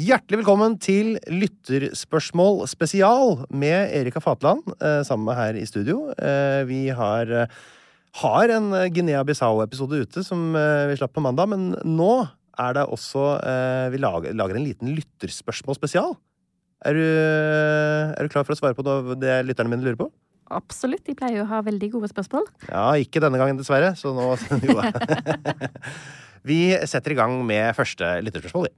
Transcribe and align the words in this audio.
Hjertelig 0.00 0.38
velkommen 0.38 0.78
til 0.78 1.18
Lytterspørsmål 1.26 2.62
spesial 2.70 3.42
med 3.50 3.90
Erika 3.90 4.22
Fatland 4.22 4.62
eh, 4.78 5.02
sammen 5.02 5.26
med 5.26 5.34
her 5.40 5.58
i 5.58 5.66
studio. 5.66 6.14
Eh, 6.14 6.62
vi 6.70 6.86
har, 6.94 7.26
eh, 7.26 7.50
har 8.22 8.54
en 8.54 8.70
Guinea 8.94 9.26
Bissau-episode 9.26 9.98
ute 10.06 10.22
som 10.22 10.54
vi 10.54 10.94
slapp 10.94 11.18
på 11.18 11.26
mandag, 11.26 11.50
men 11.50 11.74
nå 11.82 12.28
er 12.54 12.78
det 12.78 12.86
også 12.86 13.40
Vi 13.90 13.98
lager, 13.98 14.30
lager 14.32 14.54
en 14.54 14.66
liten 14.66 14.94
lytterspørsmål 14.94 15.74
spesial. 15.74 16.14
Er 16.88 16.96
du, 16.96 17.04
er 17.04 18.24
du 18.24 18.32
klar 18.32 18.46
for 18.48 18.56
å 18.56 18.58
svare 18.60 18.76
på 18.78 18.84
det, 18.86 19.18
det 19.20 19.36
lytterne 19.48 19.72
mine 19.72 19.84
lurer 19.84 19.98
på? 20.00 20.08
Absolutt. 20.50 21.04
De 21.06 21.14
pleier 21.14 21.38
jo 21.40 21.44
å 21.44 21.50
ha 21.52 21.60
veldig 21.62 21.90
gode 21.92 22.08
spørsmål. 22.10 22.48
Ja, 22.70 22.88
ikke 22.98 23.22
denne 23.22 23.38
gangen, 23.38 23.60
dessverre. 23.60 23.92
Så 23.98 24.14
nå 24.16 24.32
jo. 24.66 24.80
Vi 26.48 26.60
setter 26.88 27.12
i 27.14 27.18
gang 27.18 27.36
med 27.46 27.76
første 27.76 28.16
lytterspørsmål. 28.24 28.70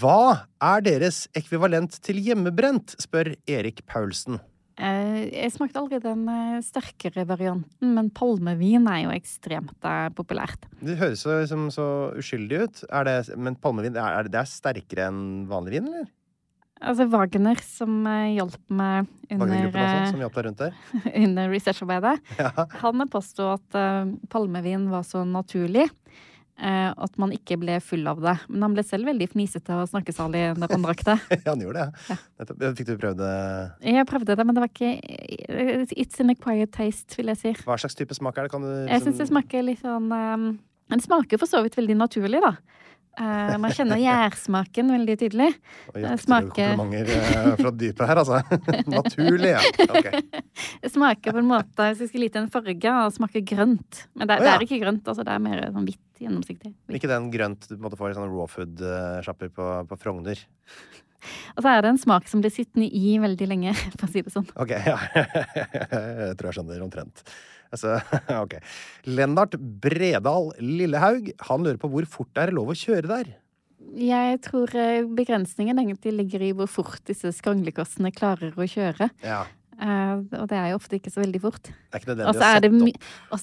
Hva 0.00 0.46
er 0.62 0.82
deres 0.86 1.24
ekvivalent 1.34 1.96
til 2.06 2.20
hjemmebrent, 2.22 2.94
spør 3.02 3.32
Erik 3.50 3.82
Paulsen. 3.90 4.38
Eh, 4.78 5.26
Jeg 5.34 5.52
smakte 5.54 5.78
aldri 5.82 5.98
den 6.02 6.24
eh, 6.30 6.60
sterkere 6.66 7.26
varianten, 7.28 7.92
men 7.94 8.08
palmevin 8.14 8.86
er 8.90 9.04
jo 9.04 9.12
ekstremt 9.14 9.74
eh, 9.86 10.08
populært. 10.14 10.66
Det 10.82 10.96
høres 11.02 11.22
så, 11.26 11.40
liksom, 11.42 11.68
så 11.74 11.86
uskyldig 12.18 12.62
ut. 12.64 12.82
Er 12.90 13.06
det, 13.10 13.16
men 13.38 13.58
palmevin 13.58 13.98
er, 13.98 14.20
er 14.22 14.30
det 14.30 14.40
er 14.40 14.50
sterkere 14.50 15.10
enn 15.10 15.22
vanlig 15.50 15.76
vin, 15.80 15.90
eller? 15.90 16.08
Altså 16.82 17.06
Wagner, 17.08 17.60
som 17.62 18.00
eh, 18.10 18.34
hjalp 18.34 18.58
meg 18.74 19.06
under, 19.30 19.68
også, 19.70 20.16
eh, 20.16 20.20
hjalp 20.24 20.38
rundt 20.46 20.58
der? 20.64 20.74
under 21.24 21.48
researcharbeidet, 21.52 22.16
Ja. 22.40 22.50
han 22.82 23.04
påstod 23.08 23.60
at 23.60 23.78
uh, 23.78 24.10
palmevin 24.32 24.88
var 24.92 25.06
så 25.06 25.22
naturlig. 25.28 25.88
At 26.54 27.16
man 27.18 27.32
ikke 27.34 27.56
ble 27.58 27.80
full 27.82 28.06
av 28.06 28.20
det. 28.22 28.36
Men 28.46 28.62
han 28.62 28.74
ble 28.76 28.84
selv 28.86 29.08
veldig 29.08 29.26
fnisete 29.32 29.74
og 29.74 29.88
snakkesalig 29.90 30.42
når 30.54 30.70
han 30.70 30.84
drakk 30.86 31.00
det. 31.08 31.16
Han 31.48 31.64
gjorde 31.64 31.82
det. 31.82 32.12
Ja. 32.14 32.68
Fikk 32.78 32.92
du 32.92 32.92
prøvd 33.02 33.18
det? 33.18 33.32
Jeg 33.90 34.06
prøvde 34.06 34.36
det, 34.38 34.46
men 34.46 34.54
det 34.54 34.62
var 34.62 34.70
ikke 34.70 34.92
It's 35.98 36.22
an 36.22 36.30
acquired 36.30 36.70
taste, 36.76 37.18
vil 37.18 37.32
jeg 37.32 37.40
si. 37.40 37.52
Hva 37.66 37.74
slags 37.82 37.98
type 37.98 38.14
smak 38.14 38.38
er 38.38 38.46
det? 38.46 38.52
Kan 38.54 38.62
du, 38.62 38.70
Jeg 38.86 39.02
syns 39.02 39.18
det 39.18 39.26
smaker 39.32 39.66
litt 39.66 39.82
sånn 39.82 40.06
um, 40.14 40.46
Den 40.94 41.02
smaker 41.02 41.42
for 41.42 41.50
så 41.50 41.58
vidt 41.66 41.74
veldig 41.80 41.98
naturlig, 41.98 42.38
da. 42.46 42.54
Eh, 43.14 43.52
man 43.62 43.70
kjenner 43.70 44.00
gjærsmaken 44.02 44.88
veldig 44.90 45.14
tydelig. 45.20 45.50
Og 45.92 45.98
du 46.00 46.06
smaker- 46.18 46.72
komplimenter 46.74 47.12
eh, 47.14 47.50
fra 47.60 47.70
dypet 47.70 48.08
her, 48.10 48.20
altså. 48.24 48.40
Naturlig, 48.96 49.52
ja. 49.54 49.60
Okay. 49.86 50.22
Det 50.84 50.90
smaker 50.92 51.34
på 51.34 51.40
en 51.40 51.48
måte 51.48 51.86
Hvis 51.92 52.02
jeg 52.04 52.10
skulle 52.10 52.26
gitt 52.28 52.38
en 52.40 52.50
farge, 52.52 52.74
det 52.80 53.14
smaker 53.16 53.44
grønt. 53.46 54.02
Men 54.18 54.28
det, 54.30 54.40
Å, 54.40 54.44
det 54.44 54.50
er 54.56 54.66
ikke 54.66 54.80
grønt. 54.82 55.06
altså 55.06 55.22
Det 55.26 55.36
er 55.36 55.44
mer 55.46 55.62
sånn 55.70 55.86
hvitt, 55.86 56.02
gjennomsiktig. 56.24 56.74
Hvitt. 56.74 56.98
Ikke 56.98 57.12
den 57.14 57.30
grønt 57.34 57.70
du 57.70 57.76
måtte 57.82 57.98
få 58.00 58.10
i 58.10 58.16
sånne 58.18 58.30
raw 58.34 58.50
food-sjapper 58.50 59.54
på, 59.54 59.70
på 59.92 60.00
Frogner. 60.02 60.42
Og 61.54 61.62
så 61.64 61.70
er 61.70 61.80
det 61.86 61.94
en 61.94 62.02
smak 62.02 62.26
som 62.28 62.42
blir 62.44 62.52
sittende 62.52 62.90
i 62.90 63.14
veldig 63.22 63.46
lenge, 63.48 63.72
for 63.98 64.08
å 64.08 64.12
si 64.12 64.20
det 64.26 64.34
sånn. 64.34 64.50
Ok, 64.60 64.74
ja. 64.74 64.98
Jeg 65.14 66.34
tror 66.36 66.50
jeg 66.50 66.58
skjønner 66.58 66.82
omtrent. 66.84 67.22
Altså, 67.74 67.98
ok. 68.44 68.58
Lennart 69.10 69.56
Bredal 69.58 70.52
Lillehaug, 70.62 71.32
han 71.48 71.66
lurer 71.66 71.80
på 71.80 71.90
hvor 71.92 72.06
fort 72.10 72.30
det 72.36 72.46
er 72.46 72.54
lov 72.56 72.72
å 72.72 72.78
kjøre 72.78 73.10
der. 73.10 73.34
Jeg 73.94 74.38
tror 74.42 74.72
eh, 74.78 75.04
begrensningen 75.06 75.78
egentlig 75.82 76.14
ligger 76.16 76.42
i 76.42 76.54
hvor 76.56 76.70
fort 76.70 77.02
disse 77.06 77.30
skranglekassene 77.36 78.10
klarer 78.14 78.56
å 78.56 78.66
kjøre. 78.70 79.10
Ja. 79.24 79.44
Uh, 79.74 80.22
og 80.38 80.46
det 80.52 80.58
er 80.58 80.68
jo 80.70 80.78
ofte 80.78 80.98
ikke 81.00 81.10
så 81.10 81.24
veldig 81.24 81.40
fort. 81.42 81.68
Og 81.90 82.36
så 82.38 82.46
er 82.46 82.60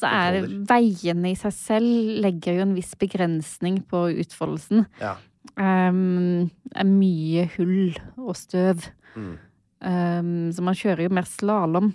er 0.07 0.45
veiene 0.69 1.33
i 1.33 1.37
seg 1.39 1.55
selv 1.55 2.21
legger 2.23 2.55
jo 2.55 2.65
en 2.65 2.75
viss 2.77 2.93
begrensning 2.99 3.81
på 3.91 4.05
utfoldelsen. 4.23 4.85
Ja. 5.01 5.17
Um, 5.59 6.47
det 6.71 6.83
er 6.83 6.87
mye 6.87 7.47
hull 7.57 7.91
og 8.15 8.37
støv. 8.39 8.87
Mm. 9.15 9.33
Um, 9.81 10.31
så 10.55 10.63
man 10.63 10.77
kjører 10.77 11.07
jo 11.07 11.15
mer 11.17 11.27
slalåm 11.27 11.91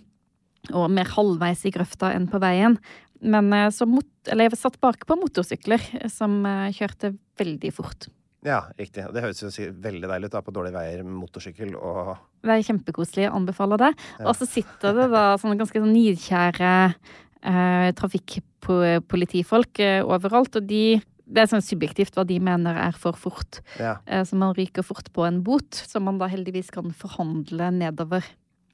og 0.73 0.91
mer 0.91 1.09
halvveis 1.13 1.65
i 1.69 1.73
grøfta 1.75 2.13
enn 2.17 2.29
på 2.31 2.41
veien. 2.43 2.79
Men 3.21 3.49
så 3.73 3.85
som 3.85 3.95
mot, 3.97 4.07
eller 4.29 4.51
jeg 4.51 4.59
satt 4.61 4.81
bak 4.83 5.07
på 5.09 5.17
motorsykler 5.19 5.83
som 6.13 6.43
eh, 6.47 6.69
kjørte 6.77 7.15
veldig 7.41 7.73
fort. 7.75 8.09
Ja, 8.47 8.61
riktig. 8.79 9.03
Det 9.11 9.23
høres 9.25 9.41
jo 9.43 9.51
veldig 9.51 10.07
deilig 10.07 10.29
ut 10.29 10.37
da, 10.37 10.43
på 10.45 10.55
dårlige 10.55 10.77
veier 10.77 11.03
med 11.03 11.17
motorsykkel 11.19 11.75
og 11.75 12.13
Det 12.45 12.53
er 12.55 12.67
kjempekoselig, 12.69 13.25
jeg 13.27 13.35
anbefaler 13.35 13.83
det. 13.83 13.93
Ja. 14.21 14.29
Og 14.29 14.37
så 14.39 14.47
sitter 14.47 14.95
det 14.95 15.09
da 15.11 15.25
sånne 15.41 15.59
ganske 15.59 15.83
sånn 15.83 15.95
nidkjære 15.97 16.73
eh, 16.87 17.91
trafikkpolitifolk 17.99 19.83
eh, 19.83 20.01
overalt, 20.07 20.61
og 20.61 20.71
de 20.71 21.01
det 21.27 21.43
er 21.43 21.49
sånn 21.51 21.65
subjektivt 21.65 22.15
hva 22.15 22.23
de 22.23 22.37
mener 22.39 22.77
er 22.79 22.95
for 22.95 23.19
fort. 23.19 23.59
Ja. 23.83 23.97
Eh, 24.07 24.23
Så 24.23 24.39
man 24.39 24.55
ryker 24.55 24.87
fort 24.87 25.11
på 25.11 25.25
en 25.27 25.43
bot, 25.43 25.75
som 25.75 26.07
man 26.07 26.21
da 26.23 26.29
heldigvis 26.31 26.71
kan 26.71 26.93
forhandle 26.95 27.73
nedover. 27.75 28.23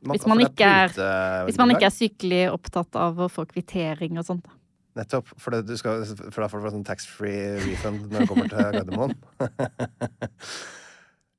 Man- 0.03 0.17
Hvis 0.17 0.27
man 0.27 0.39
altså, 0.43 0.51
ikke 0.51 0.67
er- 0.67 0.89
prute- 0.89 1.45
Hvis 1.47 1.59
man 1.61 1.71
ikke 1.71 1.87
er 1.87 1.95
sykelig 1.95 2.43
opptatt 2.53 2.97
av 2.99 3.17
å 3.23 3.29
få 3.31 3.45
kvittering 3.47 4.19
og 4.19 4.25
sånt. 4.27 4.47
Nettopp. 4.99 5.29
For, 5.39 5.51
det, 5.55 5.67
du 5.71 5.77
skal, 5.79 6.03
for 6.05 6.43
da 6.43 6.49
får 6.53 6.63
du 6.65 6.71
sånn 6.75 6.85
tax-free 6.85 7.57
refund 7.65 8.11
når 8.13 8.27
du 8.27 8.27
kommer 8.33 8.49
til 8.51 8.59
Gardermoen. 8.75 9.15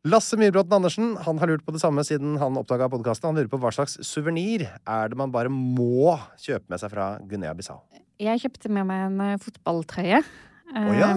Lasse 0.03 0.35
Myrbråten 0.35 0.73
Andersen 0.75 1.13
han 1.23 1.37
har 1.39 1.47
lurt 1.47 1.63
på 1.63 1.71
det 1.71 1.79
samme 1.79 2.03
siden 2.03 2.33
han 2.41 2.57
oppdaga 2.59 2.89
podkasten. 2.91 3.29
Han 3.29 3.37
lurer 3.39 3.51
på 3.51 3.59
hva 3.61 3.69
slags 3.71 3.95
suvenir 4.03 4.65
er 4.83 5.07
det 5.13 5.19
man 5.19 5.31
bare 5.31 5.51
må 5.53 6.17
kjøpe 6.43 6.67
med 6.73 6.81
seg 6.81 6.91
fra 6.91 7.05
Guinea-Bissau. 7.23 7.77
Jeg 8.19 8.41
kjøpte 8.43 8.69
med 8.71 8.87
meg 8.89 9.05
en 9.07 9.21
eh, 9.23 9.37
fotballtrøye. 9.41 10.19
Oh, 10.75 10.91
ja? 10.97 11.13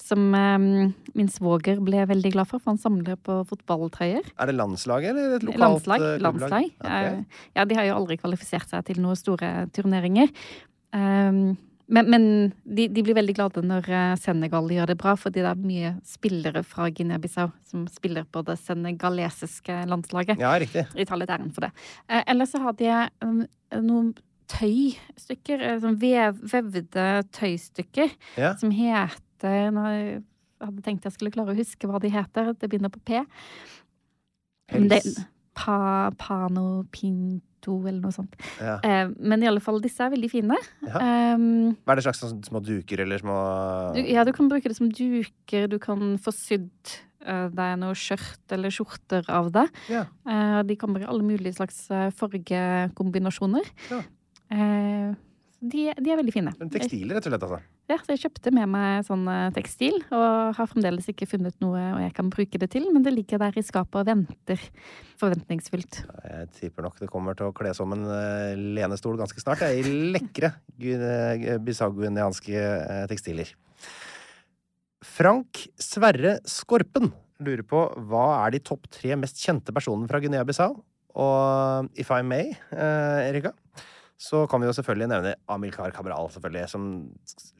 Som 0.00 0.30
eh, 0.34 0.58
min 1.14 1.28
svoger 1.28 1.78
ble 1.84 2.06
veldig 2.08 2.32
glad 2.32 2.48
for, 2.48 2.58
for 2.58 2.72
han 2.72 2.80
samler 2.80 3.18
på 3.20 3.40
fotballtrøyer. 3.50 4.24
Er 4.40 4.46
det 4.50 4.56
landslaget 4.56 5.10
eller 5.12 5.36
et 5.36 5.44
lokalt 5.44 5.60
Landslag. 5.86 6.00
eh, 6.08 6.18
landslag. 6.24 6.70
Okay. 6.80 7.14
Eh, 7.20 7.40
Ja, 7.56 7.64
de 7.68 7.74
har 7.76 7.84
jo 7.90 7.96
aldri 8.00 8.16
kvalifisert 8.18 8.68
seg 8.72 8.84
til 8.88 9.00
noen 9.04 9.16
store 9.20 9.66
turneringer. 9.76 10.32
Um, 10.92 11.58
Men, 11.90 12.06
men 12.06 12.24
de, 12.70 12.84
de 12.86 13.02
blir 13.02 13.16
veldig 13.18 13.34
glade 13.34 13.62
når 13.66 13.88
eh, 13.90 14.12
Senegal 14.22 14.68
gjør 14.70 14.86
det 14.92 14.94
bra, 15.00 15.16
fordi 15.18 15.40
det 15.42 15.48
er 15.50 15.58
mye 15.58 15.88
spillere 16.06 16.60
fra 16.62 16.84
Guinea-Bissau 16.94 17.48
som 17.66 17.88
spiller 17.90 18.22
på 18.30 18.44
det 18.46 18.54
senegalesiske 18.62 19.80
landslaget. 19.90 20.38
Ja, 20.38 20.52
riktig. 20.62 20.84
Italia 20.94 21.26
er 21.26 21.34
æren 21.40 21.50
for 21.52 21.66
det. 21.66 21.72
Eh, 22.08 22.22
Eller 22.30 22.46
så 22.46 22.60
har 22.62 22.76
de 22.78 22.92
um, 23.26 23.40
noen 23.82 24.12
tøystykker, 24.50 25.62
sånn 25.82 25.98
vev, 26.00 26.38
vevde 26.52 27.08
tøystykker, 27.34 28.10
Ja. 28.38 28.54
som 28.56 28.70
heter 28.70 29.18
nå, 29.46 29.84
Jeg 29.90 30.22
hadde 30.60 30.82
tenkt 30.84 31.06
jeg 31.08 31.16
skulle 31.16 31.32
klare 31.32 31.54
å 31.54 31.58
huske 31.58 31.88
hva 31.88 32.00
de 32.02 32.12
heter. 32.12 32.52
Det 32.52 32.68
begynner 32.68 32.92
på 32.92 33.00
P. 33.04 33.22
Det, 34.70 35.00
pa, 35.56 36.10
pano 36.20 36.84
pinto, 36.92 37.80
eller 37.84 38.00
noe 38.00 38.14
sånt. 38.14 38.36
Ja. 38.60 38.78
Eh, 38.86 39.10
men 39.18 39.42
i 39.42 39.48
alle 39.50 39.62
fall, 39.64 39.80
disse 39.82 40.04
er 40.04 40.12
veldig 40.14 40.30
fine. 40.32 40.58
Ja. 40.86 41.34
Um, 41.34 41.76
Hva 41.84 41.94
er 41.94 42.00
det 42.00 42.06
slags 42.06 42.22
sånn 42.22 42.42
små 42.46 42.62
duker 42.64 43.02
eller 43.04 43.20
små 43.22 43.36
du, 43.96 44.02
ja, 44.04 44.24
du 44.26 44.32
kan 44.36 44.50
bruke 44.50 44.70
det 44.70 44.78
som 44.78 44.90
duker, 44.92 45.66
du 45.70 45.78
kan 45.82 46.14
få 46.22 46.34
sydd 46.36 46.94
uh, 47.26 47.48
deg 47.52 47.80
noe 47.80 47.96
skjørt 47.98 48.54
eller 48.56 48.74
skjorter 48.74 49.26
av 49.32 49.50
det. 49.54 49.66
Ja. 49.92 50.06
Eh, 50.28 50.60
de 50.68 50.78
kommer 50.80 51.04
i 51.04 51.10
alle 51.10 51.26
mulige 51.26 51.56
slags 51.58 51.82
eh, 51.92 52.08
fargekombinasjoner. 52.16 53.74
Ja. 53.90 54.00
Eh, 54.50 55.10
de, 55.72 55.84
de 55.96 56.12
er 56.12 56.18
veldig 56.18 56.34
fine. 56.34 56.52
Men 56.58 56.72
Tekstiler, 56.72 57.16
rett 57.16 57.28
og 57.28 57.32
slett, 57.32 57.46
altså. 57.46 57.60
Ja, 57.90 57.96
så 57.98 58.14
jeg 58.14 58.22
kjøpte 58.24 58.52
med 58.54 58.70
meg 58.70 59.06
sånn 59.06 59.24
eh, 59.30 59.46
tekstil, 59.56 59.96
og 60.14 60.56
har 60.58 60.68
fremdeles 60.70 61.08
ikke 61.10 61.28
funnet 61.30 61.56
noe 61.62 61.80
og 61.94 62.02
jeg 62.04 62.14
kan 62.16 62.30
bruke 62.32 62.60
det 62.62 62.70
til, 62.74 62.86
men 62.94 63.06
det 63.06 63.14
ligger 63.14 63.40
der 63.42 63.56
i 63.58 63.64
skapet 63.66 64.00
og 64.02 64.06
venter 64.08 64.62
forventningsfullt. 65.20 66.02
Jeg 66.26 66.50
tipper 66.58 66.86
nok 66.86 67.00
det 67.00 67.10
kommer 67.10 67.38
til 67.38 67.50
å 67.50 67.56
kle 67.56 67.72
som 67.76 67.94
en 67.96 68.06
uh, 68.06 68.52
lenestol 68.78 69.18
ganske 69.20 69.42
snart. 69.42 69.64
Jeg, 69.66 69.82
I 69.82 70.12
lekre 70.14 70.52
bisagunianske 71.64 72.54
eh, 72.60 73.02
tekstiler. 73.10 73.50
Frank 75.00 75.64
Sverre 75.80 76.38
Skorpen 76.48 77.10
lurer 77.40 77.64
på 77.66 77.82
hva 78.10 78.44
er 78.44 78.54
de 78.54 78.62
topp 78.64 78.88
tre 78.92 79.16
mest 79.18 79.40
kjente 79.40 79.72
personene 79.74 80.08
fra 80.10 80.20
Guinea-Bissau? 80.22 80.76
Og 81.20 81.88
if 81.98 82.10
I 82.14 82.22
may, 82.22 82.52
eh, 82.70 83.28
Erika, 83.28 83.52
så 84.20 84.42
kan 84.50 84.60
vi 84.60 84.68
jo 84.68 84.74
selvfølgelig 84.76 85.08
nevne 85.08 85.32
Amilcar 85.48 85.94
Cabral, 85.96 86.28
selvfølgelig, 86.34 86.66
som 86.68 86.82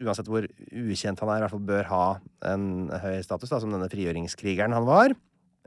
uansett 0.05 0.29
hvor 0.29 0.45
ukjent 0.45 1.23
han 1.23 1.33
er, 1.33 1.41
i 1.41 1.45
hvert 1.47 1.55
fall 1.55 1.69
bør 1.71 1.89
ha 1.89 2.05
en 2.51 2.67
høy 3.01 3.23
status, 3.25 3.49
da, 3.49 3.61
som 3.63 3.73
denne 3.73 3.89
frigjøringskrigeren 3.93 4.77
han 4.77 4.89
var. 4.89 5.15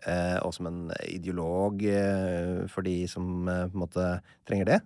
Eh, 0.04 0.38
og 0.44 0.52
som 0.54 0.68
en 0.70 0.92
ideolog 1.08 1.82
eh, 1.88 2.68
for 2.70 2.86
de 2.86 3.08
som 3.10 3.48
eh, 3.48 3.66
på 3.72 3.78
en 3.78 3.84
måte 3.86 4.06
trenger 4.46 4.70
det. 4.70 4.80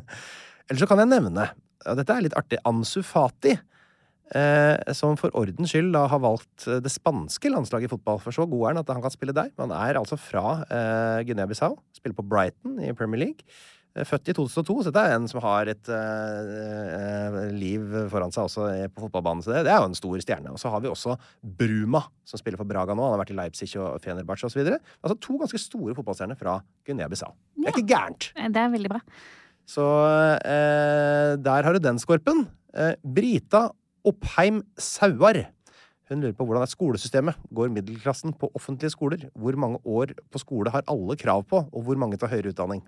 Eller 0.68 0.82
så 0.82 0.88
kan 0.90 1.00
jeg 1.00 1.12
nevne, 1.14 1.48
og 1.86 1.98
dette 2.00 2.16
er 2.16 2.26
litt 2.26 2.36
artig, 2.36 2.60
Ansu 2.68 3.00
Fati. 3.06 3.54
Eh, 4.36 4.92
som 4.92 5.16
for 5.16 5.32
ordens 5.40 5.70
skyld 5.72 5.94
da 5.94 6.02
har 6.12 6.20
valgt 6.20 6.66
eh, 6.68 6.82
det 6.84 6.92
spanske 6.92 7.48
landslaget 7.48 7.88
i 7.88 7.92
fotball. 7.94 8.20
For 8.20 8.36
så 8.36 8.44
god 8.44 8.66
er 8.66 8.74
han 8.74 8.82
at 8.82 8.92
han 8.92 9.04
kan 9.04 9.14
spille 9.14 9.36
der. 9.36 9.48
Han 9.56 9.72
er 9.72 9.96
altså 9.96 10.18
fra 10.20 10.58
eh, 10.68 11.24
Guinea-Bissau. 11.30 11.78
Spiller 11.96 12.18
på 12.18 12.26
Brighton 12.28 12.76
i 12.84 12.92
Premier 12.92 13.24
League. 13.24 13.48
Eh, 13.98 14.06
Født 14.06 14.30
i 14.30 14.34
2002, 14.36 14.76
så 14.82 14.92
dette 14.92 15.04
er 15.04 15.16
en 15.16 15.26
som 15.30 15.40
har 15.42 15.70
et 15.72 15.90
uh, 15.90 17.38
liv 17.54 17.84
foran 18.12 18.34
seg 18.34 18.46
også 18.46 18.68
på 18.94 19.06
fotballbanen. 19.06 19.42
Så 19.44 19.52
det, 19.52 19.64
det 19.66 19.74
er 19.74 19.82
jo 19.82 19.90
en 19.90 19.98
stor 19.98 20.22
stjerne. 20.24 20.54
Og 20.54 20.62
så 20.62 20.72
har 20.72 20.84
vi 20.84 20.90
også 20.90 21.16
Bruma, 21.42 22.04
som 22.28 22.40
spiller 22.40 22.60
for 22.60 22.68
Braga 22.68 22.96
nå. 22.96 23.04
Han 23.04 23.16
har 23.16 23.24
vært 23.24 23.34
i 23.34 23.38
Leipzig 23.38 23.72
og 23.80 23.98
Fenerbahçe 24.04 24.48
osv. 24.48 24.62
Altså 24.62 25.18
to 25.24 25.40
ganske 25.42 25.62
store 25.62 25.96
fotballstjerner 25.98 26.38
fra 26.38 26.60
Guinea-Bissau. 26.88 27.34
Det 27.58 27.68
er 27.68 27.76
ikke 27.76 27.90
gærent. 27.94 28.30
Det 28.38 28.64
er 28.64 28.72
veldig 28.76 28.94
bra. 28.94 29.02
Så 29.68 29.84
uh, 29.84 31.34
der 31.36 31.68
har 31.68 31.76
du 31.76 31.82
den, 31.82 32.00
Skorpen. 32.00 32.46
Uh, 32.72 32.94
Brita 33.02 33.68
Oppheim 34.08 34.62
Sauar. 34.80 35.42
Hun 36.08 36.22
lurer 36.22 36.32
på 36.32 36.46
hvordan 36.48 36.64
er 36.64 36.70
skolesystemet. 36.70 37.36
Går 37.52 37.72
middelklassen 37.72 38.32
på 38.40 38.48
offentlige 38.56 38.94
skoler? 38.94 39.26
Hvor 39.36 39.58
mange 39.60 39.80
år 39.84 40.14
på 40.32 40.40
skole 40.40 40.72
har 40.72 40.86
alle 40.88 41.18
krav 41.20 41.44
på, 41.50 41.66
og 41.68 41.84
hvor 41.84 42.00
mange 42.00 42.16
tar 42.16 42.32
høyere 42.32 42.54
utdanning? 42.54 42.80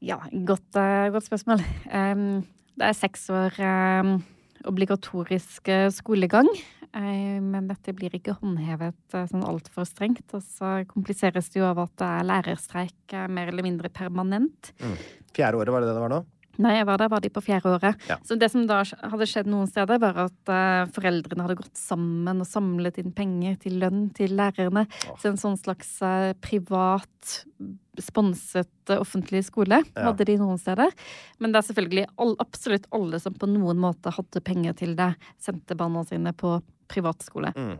Ja, 0.00 0.16
godt, 0.32 0.76
eh, 0.80 1.10
godt 1.12 1.28
spørsmål. 1.28 1.60
Um, 1.92 2.42
det 2.80 2.88
er 2.88 2.96
seks 2.96 3.26
år 3.28 3.56
um, 3.60 4.14
obligatorisk 4.64 5.68
eh, 5.68 5.90
skolegang. 5.92 6.48
men 6.90 7.68
dette 7.68 7.92
blir 7.94 8.10
ikke 8.16 8.32
håndhevet 8.40 9.14
eh, 9.14 9.26
sånn 9.30 9.44
altfor 9.46 9.84
strengt. 9.86 10.24
Og 10.34 10.42
så 10.42 10.80
kompliseres 10.90 11.52
det 11.52 11.60
jo 11.60 11.68
av 11.68 11.84
at 11.84 11.92
det 12.00 12.08
er 12.08 12.28
lærerstreik 12.32 13.14
mer 13.28 13.52
eller 13.52 13.62
mindre 13.62 13.92
permanent. 13.92 14.72
Fjerde 15.36 15.60
året, 15.60 15.70
var 15.70 15.84
det 15.84 15.90
det 15.92 15.98
det 15.98 16.04
var 16.06 16.14
nå? 16.16 16.24
Nei, 16.60 16.72
jeg 16.76 16.88
var 16.88 16.98
der, 16.98 17.08
var 17.12 17.22
de 17.22 17.30
på 17.32 17.44
fjerde 17.44 17.70
året. 17.76 18.08
Ja. 18.08 18.16
Så 18.26 18.36
det 18.36 18.50
som 18.52 18.64
da 18.68 18.80
hadde 18.82 19.28
skjedd 19.28 19.46
noen 19.48 19.68
steder, 19.70 20.00
var 20.02 20.18
at 20.26 20.50
foreldrene 20.96 21.46
hadde 21.46 21.60
gått 21.60 21.78
sammen 21.78 22.42
og 22.42 22.48
samlet 22.48 22.98
inn 23.00 23.14
penger 23.16 23.54
til 23.62 23.78
lønn 23.80 24.08
til 24.16 24.34
lærerne. 24.36 24.84
Så 25.22 25.30
en 25.30 25.40
sånn 25.40 25.56
slags 25.60 25.94
privat, 26.42 27.44
sponset 28.04 28.90
eh, 28.90 29.00
offentlig 29.00 29.44
skole 29.46 29.82
Ja. 29.94 30.06
hadde 30.10 30.24
de 30.28 30.36
noen 30.40 30.58
steder. 30.60 30.90
Men 31.38 31.52
det 31.52 31.60
er 31.62 31.68
selvfølgelig 31.72 32.06
all, 32.18 32.34
absolutt 32.42 32.86
alle 32.96 33.20
som 33.22 33.34
på 33.34 33.48
noen 33.50 33.78
måte 33.82 34.12
hadde 34.16 34.42
penger 34.44 34.74
til 34.80 34.96
det, 34.98 35.12
sendte 35.38 35.76
barna 35.78 36.04
sine 36.08 36.32
på 36.32 36.58
privatskole. 36.90 37.52
Mm. 37.56 37.78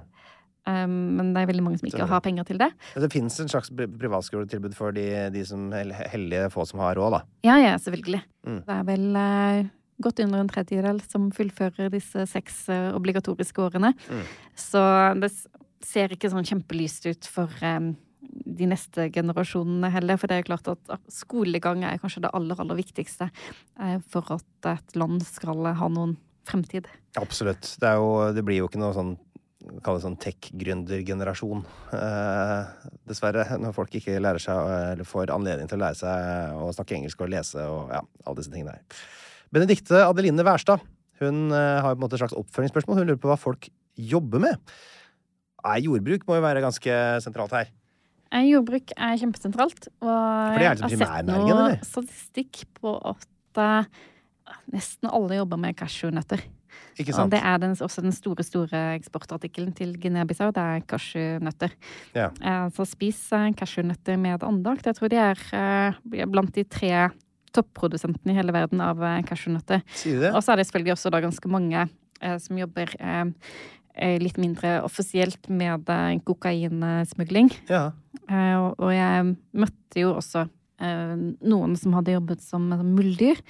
Um, 0.69 0.93
men 1.17 1.31
det 1.34 1.40
er 1.40 1.49
veldig 1.49 1.62
mange 1.64 1.78
som 1.81 1.88
ikke 1.88 2.06
har 2.06 2.20
penger 2.22 2.44
til 2.46 2.58
det. 2.61 2.69
Det 2.94 3.08
fins 3.11 3.38
en 3.40 3.49
slags 3.49 3.70
pri- 3.75 3.88
privatskoletilbud 3.99 4.75
for 4.76 4.93
de, 4.93 5.06
de 5.32 5.44
som 5.49 5.70
hel- 5.72 5.94
heldige 6.12 6.50
få 6.52 6.67
som 6.69 6.82
har 6.84 6.94
råd, 7.00 7.17
da. 7.17 7.20
Ja, 7.49 7.56
ja, 7.58 7.72
selvfølgelig. 7.81 8.20
Mm. 8.46 8.58
Det 8.69 8.76
er 8.76 8.84
vel 8.87 9.06
uh, 9.17 9.70
godt 10.05 10.20
under 10.25 10.44
en 10.44 10.49
tredjedel 10.52 11.00
som 11.08 11.31
fullfører 11.34 11.90
disse 11.93 12.26
seks 12.31 12.69
eh, 12.72 12.90
obligatoriske 12.96 13.61
årene. 13.61 13.90
Mm. 14.08 14.22
Så 14.56 14.81
det 15.20 15.28
ser 15.84 16.12
ikke 16.14 16.31
sånn 16.32 16.46
kjempelyst 16.49 17.08
ut 17.11 17.28
for 17.28 17.52
eh, 17.64 17.90
de 18.20 18.69
neste 18.69 19.08
generasjonene 19.14 19.90
heller. 19.94 20.20
For 20.20 20.31
det 20.31 20.40
er 20.40 20.49
klart 20.49 20.69
at 20.72 20.94
skolegang 21.12 21.84
er 21.88 22.00
kanskje 22.02 22.25
det 22.26 22.34
aller, 22.37 22.58
aller 22.61 22.78
viktigste 22.81 23.31
eh, 23.31 23.99
for 24.12 24.37
at 24.37 24.70
et 24.75 25.00
land 25.00 25.22
skal 25.26 25.72
ha 25.76 25.90
noen 25.93 26.17
fremtid. 26.49 26.88
Absolutt. 27.20 27.75
Det, 27.81 27.96
jo, 27.99 28.12
det 28.34 28.44
blir 28.46 28.62
jo 28.62 28.70
ikke 28.70 28.82
noe 28.82 28.96
sånn 28.96 29.19
Kalles 29.84 30.00
sånn 30.06 30.17
tech-gründergenerasjon. 30.17 31.61
Eh, 31.93 32.87
dessverre. 33.11 33.44
Når 33.61 33.75
folk 33.76 33.93
ikke 33.99 34.14
lærer 34.17 34.40
seg, 34.40 34.70
eller 34.94 35.05
får 35.08 35.34
anledning 35.34 35.69
til 35.69 35.76
å 35.76 35.82
lære 35.82 35.99
seg 35.99 36.55
å 36.56 36.70
snakke 36.72 36.96
engelsk 36.96 37.20
og 37.20 37.28
lese 37.28 37.67
og 37.69 37.93
ja, 37.93 38.00
alle 38.25 38.40
disse 38.40 38.52
tingene 38.55 38.78
der. 38.78 39.02
Benedikte 39.52 40.00
Adeline 40.06 40.46
Wærstad 40.49 40.81
hun 41.20 41.52
eh, 41.52 41.81
har 41.84 41.93
på 41.93 41.99
en 41.99 42.05
måte 42.06 42.17
et 42.17 42.22
slags 42.22 42.37
oppfølgingsspørsmål. 42.40 43.02
Hun 43.02 43.11
lurer 43.11 43.20
på 43.20 43.28
hva 43.28 43.37
folk 43.40 43.69
jobber 44.00 44.40
med. 44.43 44.72
Nei, 45.61 45.76
jordbruk 45.84 46.25
må 46.25 46.38
jo 46.38 46.46
være 46.46 46.64
ganske 46.64 46.96
sentralt 47.20 47.52
her. 47.58 47.69
Eh, 48.31 48.47
Jordbruk 48.47 48.93
er 48.94 49.19
kjempesentralt. 49.19 49.91
Og 49.99 50.06
For 50.06 50.61
det 50.61 50.69
er 50.69 50.79
liksom 50.79 50.94
jeg 50.94 51.03
har 51.03 51.19
sett 51.19 51.51
noe 51.51 51.69
statistikk 51.87 52.63
på 52.79 52.94
at 53.10 53.60
uh, 53.60 54.01
nesten 54.70 55.10
alle 55.10 55.41
jobber 55.41 55.60
med 55.60 55.79
cashewnøtter. 55.79 56.44
Ikke 57.01 57.15
Og 57.19 57.32
det 57.32 57.41
er 57.43 57.58
den, 57.63 57.75
også 57.75 58.05
den 58.05 58.15
store 58.15 58.44
store 58.46 58.82
eksportartikkelen 58.99 59.72
til 59.75 59.96
Guinea-Bissau. 59.99 60.53
Det 60.55 60.63
er 60.63 60.84
cashewnøtter. 60.87 61.75
Ja. 62.15 62.29
Uh, 62.39 62.69
Så 62.77 62.87
spis 62.93 63.19
uh, 63.34 63.51
cashewnøtter 63.58 64.20
med 64.20 64.46
andakt. 64.46 64.87
Jeg 64.87 64.99
tror 65.01 65.10
de 65.10 65.19
er 65.19 65.99
blant 66.31 66.55
de 66.55 66.65
tre 66.65 67.10
topprodusentene 67.51 68.31
i 68.31 68.39
hele 68.39 68.55
verden 68.55 68.79
av 68.84 69.01
cashewnøtter. 69.27 69.82
Og 70.31 70.39
så 70.39 70.53
er 70.53 70.60
det 70.60 70.69
selvfølgelig 70.69 70.94
også 70.94 71.10
da 71.10 71.19
ganske 71.25 71.51
mange 71.51 71.89
som 72.20 72.58
jobber 72.60 72.93
litt 74.22 74.38
mindre 74.40 74.78
offisielt 74.86 75.48
med 75.52 75.90
eh, 75.92 76.16
kokainsmugling. 76.26 77.50
Ja. 77.70 77.90
Eh, 78.26 78.56
og, 78.56 78.80
og 78.80 78.94
jeg 78.94 79.34
møtte 79.60 80.02
jo 80.02 80.14
også 80.16 80.46
eh, 80.80 81.14
noen 81.52 81.76
som 81.78 81.96
hadde 81.98 82.16
jobbet 82.16 82.44
som, 82.44 82.69
muldyr. 82.94 83.40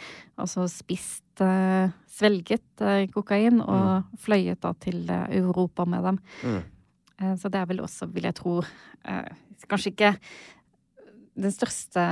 Altså 0.40 0.66
spist, 0.70 1.26
eh, 1.44 1.92
svelget 2.10 2.84
eh, 2.84 3.06
kokain 3.14 3.62
og 3.62 4.10
fløyet 4.20 4.62
da 4.64 4.74
til 4.82 5.04
eh, 5.08 5.26
Europa 5.40 5.86
med 5.88 6.08
dem. 6.08 6.22
Mm. 6.44 6.62
Eh, 7.20 7.34
så 7.40 7.52
det 7.52 7.60
er 7.60 7.68
vel 7.70 7.84
også, 7.84 8.10
vil 8.14 8.28
jeg 8.28 8.38
tro, 8.40 8.60
eh, 9.04 9.28
kanskje 9.70 9.94
ikke 9.94 10.14
den 11.40 11.52
største 11.54 12.02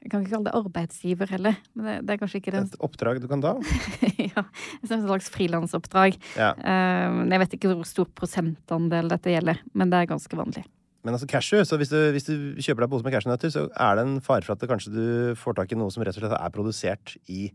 jeg 0.00 0.08
kan 0.08 0.22
ikke 0.22 0.32
kalle 0.32 0.48
det 0.48 0.56
arbeidsgiver 0.56 1.28
heller, 1.34 1.56
men 1.76 1.86
det, 1.86 1.94
det 2.08 2.14
er 2.14 2.20
kanskje 2.22 2.38
ikke 2.40 2.52
den 2.54 2.68
Et 2.70 2.76
oppdrag 2.86 3.18
du 3.20 3.26
kan 3.28 3.42
ta? 3.44 3.52
ja, 4.32 4.44
et 4.80 4.88
slags 4.88 5.28
frilansoppdrag. 5.34 6.16
Ja. 6.40 6.54
Eh, 6.56 7.18
jeg 7.28 7.42
vet 7.42 7.56
ikke 7.56 7.72
hvor 7.74 7.88
stor 7.88 8.08
prosentandel 8.16 9.12
dette 9.12 9.34
gjelder, 9.34 9.60
men 9.76 9.92
det 9.92 10.00
er 10.00 10.12
ganske 10.14 10.40
vanlig. 10.40 10.64
Men 11.04 11.16
altså 11.16 11.28
cashew, 11.28 11.62
så 11.64 11.76
hvis 11.80 11.92
du, 11.92 11.98
hvis 12.12 12.28
du 12.28 12.34
kjøper 12.60 12.84
deg 12.84 12.92
pose 12.92 13.04
med 13.04 13.14
cashewnøtter, 13.14 13.52
så 13.52 13.66
er 13.72 13.96
det 13.96 14.06
en 14.06 14.16
fare 14.24 14.44
for 14.44 14.56
at 14.56 14.64
det 14.64 14.68
kanskje 14.72 14.92
du 14.92 15.04
får 15.40 15.56
tak 15.60 15.72
i 15.72 15.78
noe 15.80 15.92
som 15.92 16.04
rett 16.04 16.16
og 16.16 16.24
slett 16.24 16.36
er 16.36 16.56
produsert 16.56 17.14
i 17.28 17.50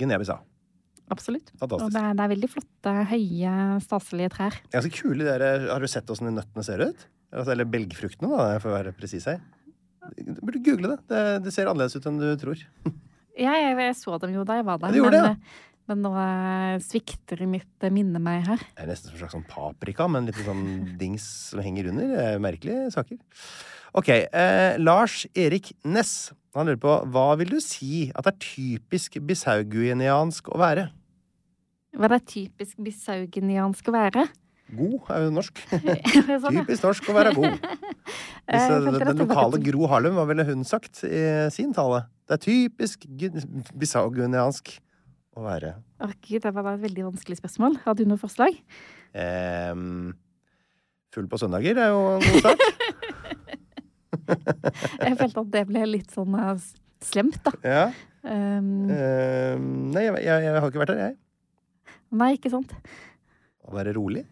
Guinea-Bissau. 0.00 0.40
Absolutt. 1.12 1.52
Og 1.60 1.68
det 1.68 2.00
er, 2.00 2.14
det 2.16 2.24
er 2.24 2.30
veldig 2.32 2.48
flotte, 2.48 2.94
høye, 3.10 3.56
staselige 3.84 4.32
trær. 4.36 4.56
Ganske 4.72 4.94
kule 4.96 5.20
de 5.20 5.28
der 5.28 5.66
Har 5.68 5.84
du 5.84 5.88
sett 5.92 6.08
åssen 6.12 6.30
de 6.30 6.36
nøttene 6.36 6.64
ser 6.64 6.80
ut? 6.80 7.04
Altså, 7.34 7.52
eller 7.52 7.68
belgfruktene, 7.68 8.30
da, 8.32 8.56
for 8.62 8.72
å 8.72 8.78
være 8.78 8.94
presis 8.96 9.28
her. 9.28 9.42
Du 10.16 10.40
burde 10.42 10.62
google 10.64 10.94
det. 10.94 10.98
det. 11.10 11.22
Det 11.46 11.52
ser 11.54 11.70
annerledes 11.70 11.96
ut 11.98 12.08
enn 12.10 12.20
du 12.22 12.28
tror. 12.40 12.66
Ja, 13.34 13.50
jeg, 13.58 13.72
jeg 13.82 13.94
så 13.98 14.14
dem 14.22 14.30
jo 14.30 14.44
da 14.46 14.60
jeg 14.60 14.62
var 14.62 14.76
der. 14.78 14.94
Ja, 14.94 15.08
men, 15.10 15.10
det, 15.10 15.62
Men 15.90 16.04
nå 16.04 16.12
eh, 16.22 16.76
svikter 16.84 17.40
mitt 17.50 17.86
minne 17.90 18.20
meg 18.22 18.44
her. 18.46 18.60
Det 18.76 18.84
er 18.84 18.92
nesten 18.92 19.10
som 19.10 19.16
en 19.16 19.22
slags 19.24 19.34
sånn 19.34 19.48
paprika, 19.50 20.06
med 20.06 20.22
en 20.22 20.28
liten 20.28 20.46
sånn 20.46 20.68
dings 21.02 21.26
som 21.50 21.62
henger 21.64 21.90
under. 21.90 22.12
Det 22.12 22.28
er 22.28 22.44
Merkelige 22.44 22.92
saker. 22.94 23.18
Ok, 23.98 24.12
eh, 24.14 24.78
Lars 24.78 25.24
Erik 25.34 25.72
Ness. 25.82 26.30
Han 26.54 26.70
lurer 26.70 26.78
på 26.82 26.94
hva 27.10 27.26
vil 27.40 27.56
du 27.56 27.58
si 27.62 28.12
at 28.14 28.30
er 28.30 28.38
typisk 28.38 29.18
bisauguineansk 29.26 30.54
å 30.54 30.62
være? 30.62 30.88
Hva 31.94 32.10
det 32.10 32.20
er 32.20 32.26
typisk 32.30 32.78
bisaugeniansk 32.82 33.90
å 33.90 33.94
være? 33.94 34.24
God 34.74 35.10
er 35.12 35.26
jo 35.26 35.32
norsk. 35.36 35.60
Sånn. 36.44 36.56
Typisk 36.62 36.86
norsk 36.86 37.10
å 37.12 37.16
være 37.18 37.34
god. 37.36 37.58
Hvis, 38.44 38.64
Eh, 38.64 38.86
den, 39.00 39.16
lokale 39.22 39.56
Gro 39.64 39.86
Harlem, 39.88 40.16
hva 40.18 40.24
ville 40.28 40.44
hun 40.44 40.64
sagt 40.68 41.00
i 41.08 41.20
sin 41.54 41.70
tale? 41.76 42.02
Det 42.28 42.36
er 42.36 42.42
typisk 42.44 43.06
gu- 43.08 43.44
bisauguineansk 43.80 44.74
å 45.36 45.44
være. 45.46 45.70
Å, 46.04 46.08
Gud, 46.24 46.42
det 46.44 46.52
var 46.52 46.66
da 46.66 46.74
et 46.76 46.82
veldig 46.84 47.06
vanskelig 47.06 47.38
spørsmål. 47.40 47.78
Hadde 47.86 48.04
du 48.04 48.10
noe 48.12 48.20
forslag? 48.20 48.58
Um, 49.16 50.12
full 51.14 51.28
på 51.32 51.40
søndager 51.40 51.80
er 51.80 51.92
jo 51.94 52.02
en 52.18 52.26
god 52.26 52.40
start. 52.42 52.66
Jeg 55.04 55.16
følte 55.18 55.42
at 55.42 55.50
det 55.52 55.64
ble 55.68 55.82
litt 55.88 56.12
sånn 56.14 56.36
eh, 56.38 56.68
slemt, 57.04 57.40
da. 57.44 57.52
Ja. 57.64 57.82
Um, 58.24 58.68
um, 58.88 59.66
nei, 59.92 60.06
jeg, 60.06 60.14
jeg, 60.24 60.44
jeg 60.46 60.54
har 60.56 60.68
ikke 60.70 60.80
vært 60.80 60.92
der, 60.94 61.00
jeg. 61.10 61.16
nei, 62.16 62.30
ikke 62.38 62.52
sant? 62.54 62.70
Å 63.68 63.74
være 63.76 63.92
rolig. 63.98 64.22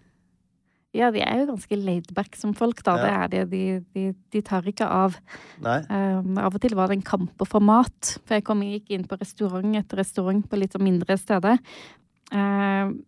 Ja, 0.93 1.09
de 1.13 1.23
er 1.25 1.41
jo 1.41 1.49
ganske 1.55 1.77
laidback 1.81 2.37
som 2.37 2.53
folk, 2.57 2.83
da. 2.85 2.99
Ja. 3.01 3.21
Det 3.33 3.39
er. 3.41 3.47
De, 3.49 3.63
de, 3.97 4.05
de 4.35 4.43
tar 4.45 4.67
ikke 4.69 4.85
av. 4.85 5.17
Nei. 5.65 5.79
Um, 5.89 6.37
av 6.37 6.53
og 6.53 6.61
til 6.61 6.77
var 6.77 6.93
det 6.93 6.99
en 6.99 7.07
kamp 7.07 7.41
å 7.41 7.49
få 7.49 7.63
mat. 7.65 8.17
For 8.27 8.37
jeg 8.37 8.45
kom, 8.45 8.65
gikk 8.67 8.93
inn 8.93 9.07
på 9.09 9.17
restaurant 9.21 9.79
etter 9.81 10.03
restaurant 10.03 10.45
på 10.49 10.61
litt 10.61 10.77
sånn 10.77 10.85
mindre 10.85 11.17
steder. 11.21 11.57
Um, 12.29 13.01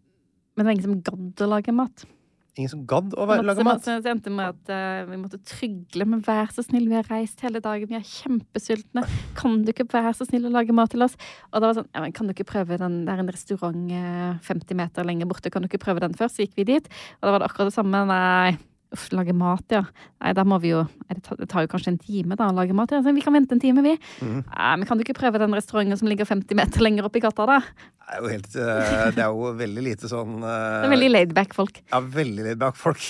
men 0.55 0.62
det 0.62 0.64
var 0.64 0.75
ingen 0.76 0.87
som 0.87 1.05
gadd 1.11 1.45
å 1.45 1.50
lage 1.50 1.76
mat. 1.76 2.07
Ingen 2.54 2.70
som 2.70 2.82
gadd 2.87 3.16
å 3.18 3.25
være, 3.26 3.42
lage 3.49 3.64
mat. 3.66 3.82
Det 3.82 4.11
endte 4.11 4.30
med 4.30 4.52
at 4.52 4.70
uh, 4.70 5.08
vi 5.08 5.18
måtte 5.18 5.40
trygle. 5.42 6.06
Men 6.06 6.20
vær 6.23 6.52
så 6.54 6.62
snill, 6.62 6.87
vi 6.90 6.94
har 6.94 7.08
reist 7.11 7.42
hele 7.42 7.58
dagen, 7.64 7.90
vi 7.90 7.99
er 7.99 8.04
kjempesultne. 8.06 9.02
Kan 9.38 9.64
du 9.66 9.73
ikke 9.73 9.88
være 9.90 10.12
så 10.14 10.28
snill 10.28 10.46
å 10.46 10.52
lage 10.54 10.76
mat 10.76 10.92
til 10.94 11.02
oss? 11.02 11.16
Og 11.50 11.58
da 11.58 11.66
var 11.66 11.80
sånn, 11.80 11.90
ja, 11.90 12.04
men 12.04 12.14
kan 12.14 12.30
du 12.30 12.34
ikke 12.37 12.46
prøve 12.52 12.78
den, 12.78 13.00
det 13.08 13.16
er 13.16 13.25
en 13.25 13.32
restaurant 13.34 13.96
eh, 13.99 14.37
50 14.46 14.78
meter 14.78 15.08
lenger 15.08 15.30
borte, 15.30 15.50
kan 15.50 15.64
du 15.64 15.70
ikke 15.70 15.82
prøve 15.82 16.04
den 16.04 16.14
først? 16.14 16.38
Så 16.38 16.46
gikk 16.46 16.54
vi 16.61 16.68
dit, 16.76 16.87
og 17.18 17.26
da 17.26 17.34
var 17.34 17.42
det 17.42 17.50
akkurat 17.50 17.73
det 17.73 17.76
samme. 17.76 18.04
Nei, 18.06 18.54
uff, 18.95 19.09
lage 19.15 19.35
mat, 19.37 19.65
ja. 19.75 19.83
Nei, 20.23 20.33
da 20.37 20.45
må 20.49 20.59
vi 20.63 20.71
jo, 20.73 20.83
det 21.11 21.21
tar, 21.51 21.65
jo 21.65 21.71
kanskje 21.71 21.93
en 21.93 22.01
time 22.01 22.39
da 22.39 22.49
å 22.51 22.57
lage 22.57 22.77
mat. 22.77 22.95
Ja, 22.95 23.03
så 23.05 23.15
vi 23.15 23.25
kan 23.25 23.37
vente 23.37 23.57
en 23.57 23.63
time, 23.63 23.85
vi. 23.85 23.95
Mm. 24.25 24.43
Nei, 24.49 24.73
men 24.81 24.89
kan 24.89 24.99
du 24.99 25.05
ikke 25.05 25.17
prøve 25.19 25.41
den 25.43 25.57
restauranten 25.57 26.01
som 26.01 26.11
ligger 26.11 26.29
50 26.29 26.59
meter 26.59 26.85
lenger 26.85 27.09
opp 27.09 27.19
i 27.19 27.25
gata 27.25 27.49
da? 27.51 27.61
Det 28.05 28.19
er 28.19 28.21
jo, 28.21 28.31
helt, 28.33 28.51
eh, 28.61 29.07
det 29.17 29.25
er 29.25 29.33
jo 29.33 29.55
veldig 29.57 29.83
lite 29.87 30.11
sånn 30.11 30.37
Det 30.43 30.85
er 30.85 30.93
veldig 30.93 31.11
laidback 31.15 31.57
folk. 31.57 31.81
Ja, 31.89 32.03
veldig 32.19 32.51
laidback 32.51 32.79
folk. 32.81 33.09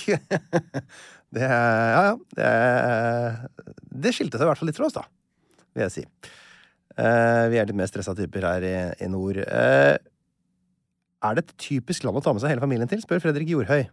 det 1.34 1.50
Ja, 1.50 2.02
ja. 2.10 2.16
Det, 2.38 2.54
det 4.04 4.14
skilte 4.14 4.38
seg 4.38 4.46
i 4.46 4.52
hvert 4.52 4.62
fall 4.62 4.70
litt 4.70 4.78
fra 4.80 4.88
oss, 4.88 4.96
da, 4.96 5.04
vil 5.74 5.86
jeg 5.86 5.94
si. 5.98 6.08
Uh, 6.94 7.50
vi 7.50 7.58
er 7.58 7.66
litt 7.66 7.78
mer 7.78 7.90
stressa 7.90 8.14
typer 8.14 8.46
her 8.46 8.66
i, 8.66 8.74
i 9.02 9.10
nord. 9.10 9.40
Uh, 9.42 9.98
er 11.24 11.36
det 11.36 11.46
et 11.46 11.54
typisk 11.58 12.04
land 12.06 12.20
å 12.20 12.22
ta 12.22 12.34
med 12.34 12.42
seg 12.42 12.52
hele 12.52 12.62
familien 12.62 12.90
til? 12.90 13.02
spør 13.02 13.22
Fredrik 13.24 13.50
Jorhøy. 13.50 13.86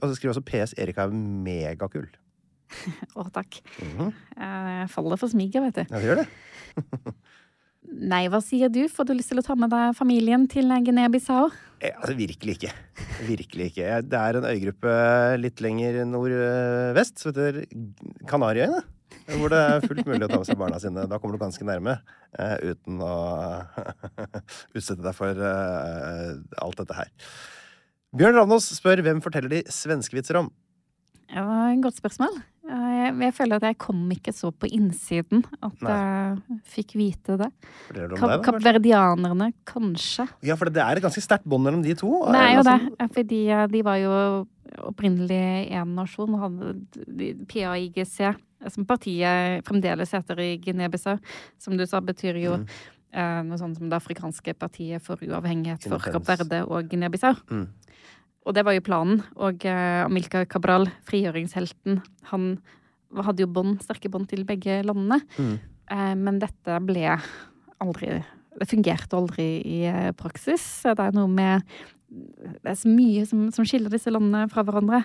Og 0.00 0.08
så 0.08 0.14
skriver 0.16 0.32
også 0.34 0.44
PS 0.46 0.74
Erika 0.80 1.06
er 1.06 1.12
megakul. 1.14 2.08
Å, 3.18 3.26
takk. 3.34 3.60
Mhm. 3.82 4.12
Jeg 4.38 4.88
faller 4.92 5.20
for 5.20 5.32
smiget, 5.32 5.60
vet 5.66 5.82
du. 5.82 5.84
Ja, 5.92 6.00
det 6.00 6.08
gjør 6.08 6.22
det. 6.22 7.14
Nei, 7.92 8.22
hva 8.30 8.38
sier 8.40 8.70
du? 8.72 8.80
Får 8.88 9.08
du 9.08 9.12
lyst 9.18 9.32
til 9.32 9.40
å 9.40 9.44
ta 9.44 9.56
med 9.58 9.72
deg 9.72 9.92
familien 9.98 10.46
til 10.48 10.70
Guinea-Bissau? 10.70 11.50
Eh, 11.82 11.92
altså, 11.98 12.14
virkelig 12.16 12.54
ikke. 12.56 12.72
Virkelig 13.26 13.66
ikke. 13.72 13.88
Det 14.06 14.18
er 14.20 14.38
en 14.38 14.48
øygruppe 14.48 14.94
litt 15.42 15.60
lenger 15.64 16.00
nordvest 16.08 17.20
som 17.20 17.32
heter 17.32 17.64
Kanariøyene. 18.30 18.80
Hvor 19.36 19.52
det 19.52 19.58
er 19.60 19.84
fullt 19.84 20.06
mulig 20.08 20.24
å 20.24 20.30
ta 20.30 20.38
med 20.40 20.48
seg 20.48 20.58
barna 20.62 20.78
sine. 20.82 21.04
Da 21.10 21.18
kommer 21.20 21.36
du 21.36 21.42
ganske 21.42 21.66
nærme 21.68 21.98
eh, 22.40 22.72
uten 22.72 23.02
å 23.04 23.12
utsette 24.78 25.02
deg 25.04 25.18
for 25.18 25.42
alt 25.42 26.80
dette 26.80 26.96
her. 27.02 27.12
Bjørn 28.12 28.36
Ravnås 28.36 28.66
spør 28.76 29.00
hvem 29.06 29.22
forteller 29.24 29.48
de 29.54 29.62
svenskevitser 29.72 30.36
om? 30.42 30.50
Det 31.32 31.40
var 31.46 31.70
et 31.72 31.80
godt 31.80 31.96
spørsmål. 31.96 32.34
Jeg, 32.72 33.14
jeg 33.24 33.34
føler 33.34 33.58
at 33.58 33.64
jeg 33.66 33.78
kom 33.80 34.02
ikke 34.14 34.32
så 34.36 34.50
på 34.54 34.68
innsiden 34.70 35.42
at 35.64 35.80
Nei. 35.82 35.94
jeg 35.96 36.58
fikk 36.74 36.94
vite 37.00 37.38
det. 37.40 37.48
Kappverdianerne? 37.88 38.44
Kappverdianerne, 38.46 39.48
kanskje. 39.68 40.28
Ja, 40.46 40.56
for 40.60 40.70
det 40.72 40.84
er 40.84 41.00
et 41.00 41.04
ganske 41.04 41.24
sterkt 41.24 41.48
bånd 41.48 41.64
mellom 41.66 41.82
de 41.84 41.96
to. 41.98 42.12
Det 42.28 42.38
er 42.44 42.54
jo 42.58 42.64
det. 42.68 42.78
Fordi 43.16 43.40
de 43.74 43.82
var 43.88 43.98
jo 44.00 44.14
opprinnelig 44.92 45.42
én 45.72 45.96
nasjon. 45.96 46.36
hadde 46.40 46.72
PAIGC, 47.50 48.16
som 48.76 48.88
partiet 48.88 49.64
fremdeles 49.66 50.12
heter 50.16 50.44
i 50.44 50.52
Guinea-Bissau, 50.62 51.16
som 51.60 51.76
du 51.80 51.84
sa, 51.88 52.00
betyr 52.04 52.38
jo 52.44 52.58
Mm. 52.62 52.68
Eh, 53.12 53.40
noe 53.46 53.60
sånt 53.60 53.78
som 53.78 53.90
det 53.90 53.98
afrikanske 53.98 54.54
partiet 54.58 55.04
for 55.04 55.20
uavhengighet 55.22 55.86
for 55.88 56.02
Kapp 56.02 56.26
Verde 56.28 56.62
og 56.66 56.90
Guinea-Bissau. 56.90 57.36
Mm. 57.52 57.66
Og 58.42 58.56
det 58.56 58.64
var 58.66 58.76
jo 58.76 58.84
planen. 58.84 59.22
Og 59.38 59.64
eh, 59.68 60.02
Amilcar 60.04 60.46
Cabral, 60.50 60.88
frigjøringshelten, 61.08 62.00
han 62.32 62.52
hadde 63.22 63.44
jo 63.44 63.50
bond, 63.52 63.80
sterke 63.84 64.10
bånd 64.12 64.30
til 64.30 64.46
begge 64.48 64.80
landene. 64.86 65.20
Mm. 65.36 65.56
Eh, 65.92 66.14
men 66.18 66.40
dette 66.42 66.78
ble 66.86 67.18
aldri 67.82 68.22
Det 68.52 68.68
fungerte 68.68 69.16
aldri 69.16 69.46
i 69.64 69.78
praksis. 70.12 70.84
Det 70.84 71.00
er 71.00 71.14
noe 71.16 71.26
med 71.26 71.62
Det 72.12 72.68
er 72.68 72.76
så 72.76 72.90
mye 72.92 73.24
som, 73.26 73.46
som 73.50 73.64
skiller 73.64 73.90
disse 73.90 74.12
landene 74.12 74.44
fra 74.52 74.62
hverandre. 74.62 75.00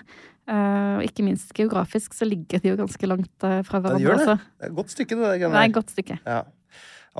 Uh, 0.48 1.00
ikke 1.04 1.24
minst 1.24 1.50
geografisk 1.56 2.14
så 2.16 2.24
ligger 2.28 2.60
de 2.60 2.70
jo 2.70 2.76
ganske 2.78 3.08
langt 3.08 3.44
uh, 3.44 3.60
fra 3.64 3.80
det 3.84 3.98
gjør 4.00 4.20
det. 4.20 4.20
også. 4.20 4.36
Det 4.36 4.64
er 4.64 4.70
et 4.70 4.76
godt 4.76 4.92
stykke, 4.92 5.16
det 5.16 5.24
der. 5.24 5.40
Det 5.40 5.48
er 5.48 5.66
et 5.66 5.74
godt 5.74 5.92
stykke. 5.92 6.18
Ja. 6.24 6.38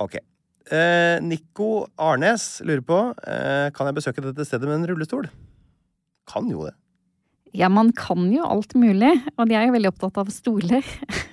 Ok. 0.05 0.15
Eh, 0.69 1.17
Nico 1.25 1.87
Arnes 1.97 2.59
lurer 2.61 2.83
på 2.85 2.97
eh, 3.25 3.71
Kan 3.73 3.87
jeg 3.89 3.95
besøke 3.97 4.21
dette 4.21 4.45
stedet 4.45 4.69
med 4.69 4.81
en 4.81 4.91
rullestol. 4.91 5.25
Kan 6.29 6.51
jo 6.51 6.67
det. 6.67 6.75
Ja, 7.57 7.65
man 7.73 7.89
kan 7.97 8.27
jo 8.29 8.43
alt 8.45 8.75
mulig, 8.77 9.09
og 9.33 9.47
de 9.49 9.55
er 9.57 9.65
jo 9.65 9.73
veldig 9.73 9.89
opptatt 9.89 10.19
av 10.21 10.29
stoler. 10.33 10.85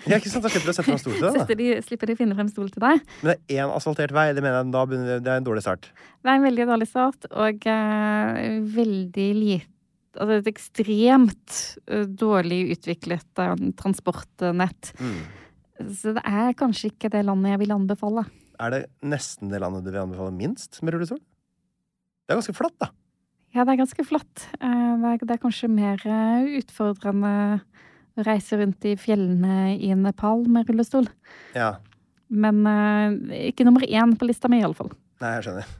Ja, 0.06 0.16
ikke 0.16 0.30
sant? 0.32 0.46
Da 0.46 0.50
slipper 0.52 0.70
å 0.70 0.74
sette 0.76 0.86
frem 0.86 1.00
stol 1.02 1.16
til 1.18 1.26
deg. 1.34 1.50
de, 1.58 1.68
slipper 1.84 2.08
de 2.08 2.14
å 2.16 2.18
finne 2.22 2.36
frem 2.38 2.48
stol 2.48 2.70
til 2.72 2.84
deg. 2.84 3.00
Men 3.20 3.32
det 3.32 3.36
er 3.36 3.64
én 3.66 3.72
asfaltert 3.74 4.14
vei. 4.16 4.30
Det 4.32 4.44
mener 4.44 4.62
jeg 4.62 4.72
da 4.72 4.84
begynner 4.88 5.20
det 5.20 5.32
er 5.32 5.42
en 5.42 5.48
dårlig 5.48 5.64
start. 5.66 5.90
Det 6.24 6.30
er 6.30 6.38
en 6.38 6.46
veldig 6.46 6.66
dårlig 6.70 6.88
start, 6.88 7.28
og 7.34 7.66
eh, 7.72 8.60
veldig 8.76 9.32
lite 9.40 9.72
Altså 10.16 10.38
et 10.38 10.46
ekstremt 10.48 11.56
eh, 11.92 12.06
dårlig 12.08 12.62
utviklet 12.72 13.42
eh, 13.42 13.50
transportnett. 13.76 14.94
Mm. 14.96 15.18
Så 15.92 16.14
det 16.16 16.22
er 16.24 16.54
kanskje 16.56 16.88
ikke 16.88 17.10
det 17.12 17.20
landet 17.26 17.52
jeg 17.52 17.60
vil 17.66 17.74
anbefale. 17.74 18.24
Er 18.62 18.72
det 18.72 18.82
nesten 19.04 19.50
det 19.52 19.60
landet 19.62 19.84
du 19.84 19.90
vil 19.92 20.02
anbefale 20.02 20.32
minst 20.34 20.78
med 20.82 20.94
rullestol? 20.94 21.20
Det 22.26 22.34
er 22.34 22.40
ganske 22.40 22.56
flatt, 22.56 22.76
da. 22.82 22.90
Ja, 23.54 23.64
det 23.64 23.72
er 23.72 23.80
ganske 23.80 24.04
flott. 24.04 24.46
Eh, 24.60 24.94
Det 25.00 25.12
er, 25.14 25.34
er 25.36 25.40
kanskje 25.40 25.68
mer 25.72 26.00
eh, 26.04 26.56
utfordrende 26.58 27.32
å 28.16 28.24
reise 28.26 28.58
rundt 28.60 28.84
i 28.88 28.96
fjellene 29.00 29.76
i 29.76 29.92
Nepal 29.96 30.44
med 30.50 30.68
rullestol. 30.68 31.06
Ja. 31.56 31.76
Men 32.28 32.64
eh, 32.66 33.48
ikke 33.52 33.64
nummer 33.68 33.84
én 33.86 34.16
på 34.18 34.28
lista 34.28 34.50
mi, 34.52 34.60
iallfall. 34.60 34.90
Nei, 35.22 35.36
jeg 35.38 35.46
skjønner. 35.46 35.70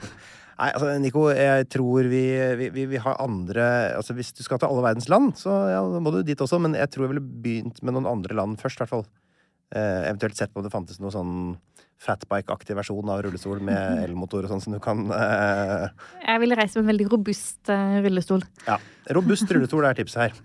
Nei, 0.60 0.70
altså, 0.70 0.92
Nico, 1.02 1.26
jeg 1.36 1.66
tror 1.72 2.06
vi, 2.08 2.22
vi, 2.56 2.68
vi, 2.72 2.86
vi 2.88 3.00
har 3.02 3.18
andre 3.20 3.64
Altså, 3.98 4.14
hvis 4.16 4.30
du 4.32 4.40
skal 4.46 4.60
til 4.62 4.70
alle 4.70 4.86
verdens 4.86 5.08
land, 5.12 5.34
så 5.36 5.52
ja, 5.68 5.82
må 6.00 6.12
du 6.14 6.22
dit 6.24 6.40
også, 6.40 6.60
men 6.62 6.76
jeg 6.78 6.88
tror 6.92 7.04
jeg 7.06 7.12
ville 7.12 7.40
begynt 7.44 7.82
med 7.84 7.96
noen 7.96 8.08
andre 8.08 8.38
land 8.38 8.56
først, 8.62 8.78
i 8.78 8.84
hvert 8.84 8.94
fall. 8.94 9.04
Eh, 9.74 10.06
eventuelt 10.06 10.38
sett 10.38 10.54
på 10.54 10.62
om 10.62 10.64
det 10.68 10.72
fantes 10.72 11.00
noe 11.02 11.12
sånn 11.12 11.34
fatbike-aktig 12.02 12.76
versjon 12.76 13.08
av 13.12 13.22
rullestol 13.24 13.60
med 13.64 14.02
elmotor 14.06 14.44
og 14.44 14.52
sånn 14.52 14.62
som 14.66 14.74
du 14.76 14.80
kan 14.84 15.06
eh, 15.16 15.86
Jeg 16.26 16.42
ville 16.42 16.58
reist 16.58 16.76
med 16.76 16.84
en 16.84 16.90
veldig 16.92 17.08
robust 17.12 17.70
eh, 17.72 17.96
rullestol. 18.04 18.44
Ja. 18.68 18.76
Robust 19.16 19.50
rullestol 19.52 19.86
er 19.88 19.96
tipset 19.98 20.26
her. 20.26 20.36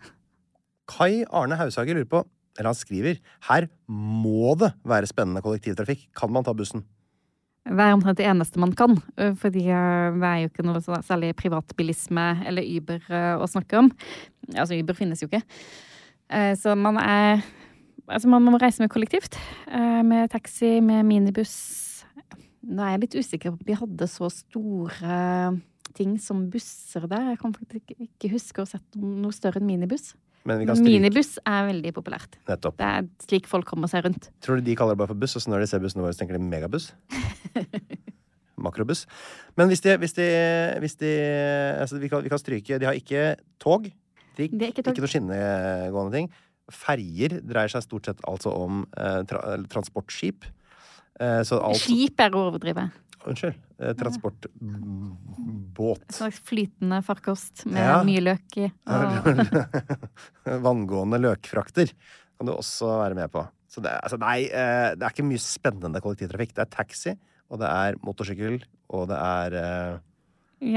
Kai 0.92 1.24
Arne 1.32 1.58
Haushager 1.60 1.96
lurer 1.98 2.10
på, 2.12 2.24
eller 2.58 2.72
han 2.72 2.78
skriver, 2.80 3.20
her 3.48 3.68
må 3.92 4.56
det 4.60 4.74
være 4.88 5.08
spennende 5.12 5.44
kollektivtrafikk. 5.46 6.08
Kan 6.18 6.34
man 6.36 6.44
ta 6.48 6.54
bussen? 6.58 6.84
Det 7.62 7.78
er 7.78 7.94
omtrent 7.94 8.18
det 8.18 8.26
eneste 8.26 8.58
man 8.60 8.72
kan, 8.74 8.96
for 9.14 9.36
fordi 9.44 9.68
det 9.70 10.26
er 10.28 10.40
jo 10.42 10.50
ikke 10.50 10.64
noe 10.66 10.80
så- 10.82 10.98
særlig 11.06 11.30
privatbilisme 11.38 12.24
eller 12.50 12.66
Uber 12.66 13.04
å 13.38 13.46
snakke 13.48 13.78
om. 13.78 13.92
Altså, 14.56 14.74
Uber 14.82 14.98
finnes 14.98 15.22
jo 15.22 15.28
ikke. 15.30 15.44
Eh, 16.32 16.56
Så 16.58 16.74
man 16.76 16.98
er 16.98 17.44
Altså, 18.10 18.28
man 18.32 18.44
må 18.44 18.58
reise 18.62 18.80
med 18.82 18.90
kollektivt. 18.92 19.38
eh, 19.72 20.02
Med 20.04 20.30
taxi, 20.32 20.80
med 20.82 21.06
minibuss. 21.06 22.04
Nå 22.64 22.82
er 22.84 22.92
jeg 22.98 23.02
litt 23.02 23.16
usikker 23.16 23.52
på 23.52 23.60
om 23.60 23.66
de 23.66 23.74
hadde 23.74 24.08
så 24.10 24.30
store 24.32 25.62
ting 25.94 26.18
som 26.20 26.50
busser 26.50 27.08
der. 27.10 27.32
Jeg 27.32 27.40
kan 27.40 27.54
faktisk 27.54 27.92
ikke- 28.00 28.32
huske 28.32 28.58
å 28.62 28.66
ha 28.66 28.66
sett 28.66 28.96
noe 28.96 29.32
større 29.32 29.58
enn 29.60 29.66
minibuss. 29.68 30.14
Men 30.46 30.60
vi 30.60 30.66
kan 30.66 30.78
Minibuss 30.84 31.38
er 31.46 31.68
veldig 31.72 31.94
populært. 31.94 32.38
nettopp. 32.48 32.78
Det 32.78 32.86
er 32.86 33.08
slik 33.28 33.46
folk 33.46 33.66
kommer 33.66 33.88
seg 33.88 34.06
rundt. 34.06 34.30
Tror 34.42 34.56
du 34.58 34.62
de 34.62 34.76
kaller 34.76 34.94
det 34.94 34.98
bare 34.98 35.08
for 35.08 35.14
buss, 35.16 35.36
og 35.36 35.42
så 35.44 35.50
når 35.50 35.60
de 35.60 35.68
ser 35.68 35.80
bussene 35.80 36.02
våre, 36.02 36.14
så 36.14 36.20
tenker 36.26 36.34
de 36.34 36.40
megabuss? 36.40 36.94
makrobuss. 38.58 39.06
Men 39.58 39.68
hvis 39.70 39.82
de, 39.82 39.98
hvis 39.98 40.14
de, 40.14 40.26
hvis 40.82 40.96
de 40.98 41.12
altså 41.82 42.00
vi, 42.00 42.08
kan, 42.10 42.22
vi 42.24 42.30
kan 42.30 42.40
stryke 42.42 42.80
De 42.80 42.86
har 42.86 42.94
ikke 42.98 43.36
tog, 43.60 43.88
trikk, 44.38 44.54
ikke, 44.54 44.62
er 44.62 44.72
ikke 44.72 44.84
tog. 44.84 44.98
noe 44.98 45.12
skinnegående 45.12 46.12
ting. 46.12 46.30
Ferjer 46.72 47.40
dreier 47.44 47.70
seg 47.72 47.84
stort 47.86 48.06
sett 48.10 48.20
altså 48.28 48.50
om 48.56 48.84
eh, 48.98 49.22
tra, 49.30 49.40
transportskip. 49.72 50.46
Eh, 51.22 51.42
så 51.48 51.60
alt 51.62 51.78
Skip 51.84 52.20
er 52.24 52.32
å 52.36 52.48
overdrive. 52.50 52.88
Unnskyld. 53.28 53.56
Eh, 53.82 53.94
Transportbåt. 54.00 56.06
En 56.08 56.16
slags 56.18 56.40
flytende 56.48 57.02
farkost 57.06 57.66
med 57.70 57.84
Ja. 57.84 58.00
mye 58.08 58.22
løk 58.24 58.58
i. 58.58 58.72
Og 58.88 59.46
Vanngående 60.66 61.20
løkfrakter 61.22 61.88
kan 62.38 62.46
du 62.50 62.54
også 62.56 62.88
være 63.04 63.16
med 63.20 63.30
på. 63.34 63.42
Så 63.72 63.78
det, 63.86 63.92
altså, 64.04 64.18
nei, 64.20 64.40
det 64.50 65.04
er 65.06 65.12
ikke 65.14 65.24
mye 65.30 65.40
spennende 65.40 66.02
kollektivtrafikk. 66.04 66.56
Det 66.58 66.64
er 66.66 66.72
taxi, 66.74 67.14
og 67.52 67.56
det 67.62 67.70
er 67.70 67.96
motorsykkel, 68.04 68.58
og 68.92 69.06
det 69.12 69.20
er 69.22 69.50